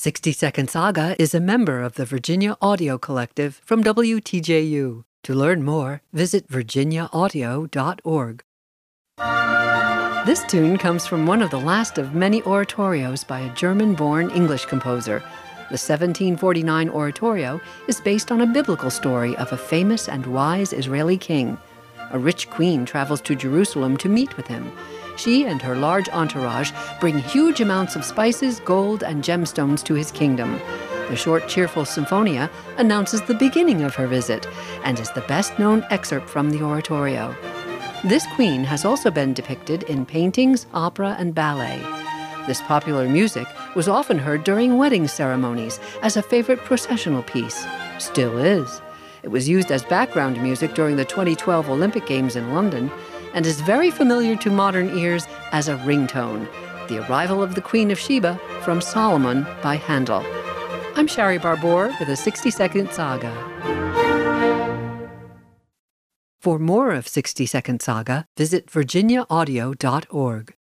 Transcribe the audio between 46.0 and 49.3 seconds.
as a favorite processional piece. Still is. It